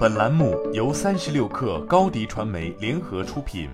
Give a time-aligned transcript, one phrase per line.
[0.00, 3.68] 本栏目由三十六氪高低传媒联合出品。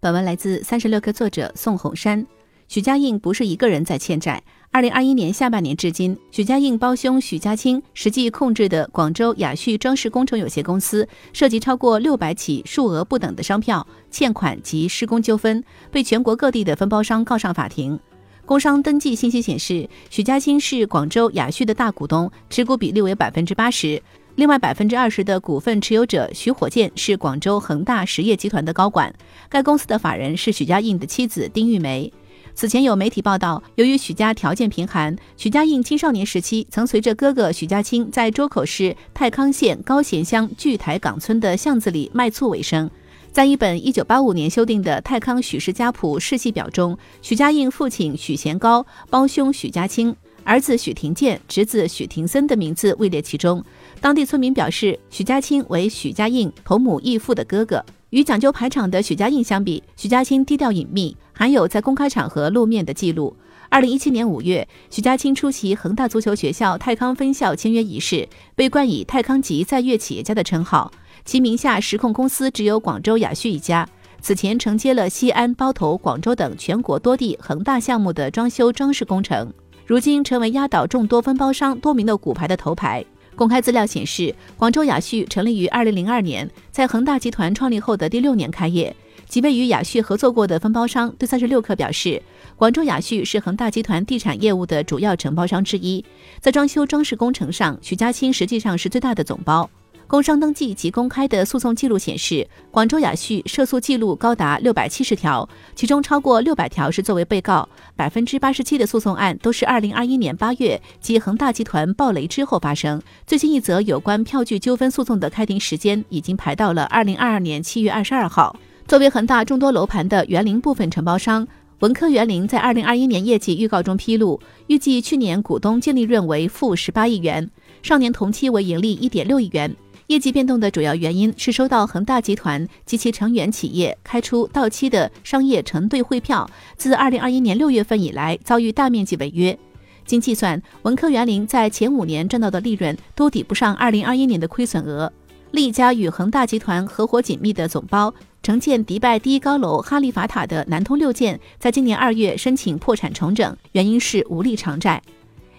[0.00, 2.26] 本文来自三十六氪作者宋红山。
[2.66, 4.42] 许家印不是一个人在欠债。
[4.70, 18.00] 二零二一年下半年至今，许家印胞兄许家清实际控制的广州雅旭装饰工程有限公司，涉及超过六百起数额不等的商票、欠款及施工纠纷，被全国各地的分包商告上法庭。
[18.46, 24.00] 工商登记信息显示，许家清是广州雅旭的大股东，持股比例为百分之八十。
[24.36, 29.12] 另外百分之二十的股份持有者徐火箭是广州恒大实业集团的高管，
[29.48, 32.12] 该公司的法人是许家印的妻子丁玉梅。
[32.54, 42.88] 此前有媒体报道，由于许家条件贫寒，许家印青少年时期曾随着哥哥许家清在周口市太康县高贤乡巨台岗村的巷子里卖醋为生。
[43.36, 53.62] 在一本1985年修订的《太康许氏家谱世系表》中，许家印父亲许贤高、胞兄许家清、儿子许廷建、侄子许廷森的名字位列其中。
[54.00, 57.84] 当地村民表示，许家清为许家印同母异父的哥哥。
[58.08, 63.36] 与讲究排场的许家印相比，许家清低调隐秘，罕有在公开场合露面的记录。
[63.70, 70.92] 2017年5月，许家清出席恒大足球学校泰康分校签约仪式，被冠以“泰康籍在粤企业家”的称号。
[71.24, 73.88] 其名下实控公司只有广州雅旭一家，
[74.20, 79.52] 此前承接了西安、包头、广州等全国多地恒大项目的装修装饰工程，
[79.84, 83.04] 如今成为压倒众多分包商多名的骨牌的头牌。
[83.34, 88.94] 公开资料显示，广州雅旭成立于2002年，在恒大集团创立后的第六年开业。
[89.28, 92.22] 几位与雅旭合作过的分包商对三十六氪表示，
[92.56, 96.04] 广州雅旭是恒大集团地产业务的主要承包商之一，
[96.40, 99.68] 在装修装饰工程上，许家清实际上是最大的总包。
[100.08, 113.02] 工商登记及公开的诉讼记录显示，广州雅旭涉诉记录高达六百七十条，其中超过六百条是作为被告，百分之八十七的诉讼案都是二零二一年八月即恒大集团暴雷之后发生。
[113.26, 118.54] 最新一则有关票据纠纷诉讼的开庭时间已经排到了二零二二年七月二十二号。
[118.86, 121.46] 作为恒大众多楼盘的园林部分承包商，
[121.80, 127.50] 文科园林在二零二一年业绩预告中披露，预计去年股东净利润为负十八亿元，
[127.82, 129.74] 上年同期为盈利一点六亿元。
[130.06, 139.58] 业绩变动的主要原因是收到恒大集团及其成员企业开出到期的商业承兑汇票，自二零二一年六月份以来遭遇大面积违约。
[140.04, 145.12] 经计算，文科园林在前五年赚到的利润都抵不上二零二一年的亏损额。
[145.52, 148.12] 另一家与恒大集团合伙紧密的总包
[148.46, 155.02] 承建迪拜第一高楼哈利法塔的南通六建，在今年二月申请破产重整，原因是无力偿债。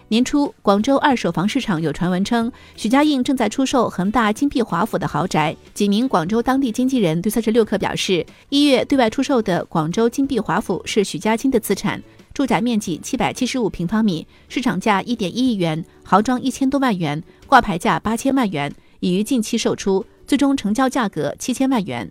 [0.08, 5.54] 年初，广州二手房市场有传闻称，许家印正在出售恒大金碧华府的豪宅。
[5.74, 22.10] 几名广州当地经纪人对三十六氪表示，一月对外出售的广州金碧华府是许家清的资产，住宅面积七百七十五平方米，市场价一点一亿元，豪装一千多万元，挂牌价八千万元，已于近期售出，最终成交价格七千万元。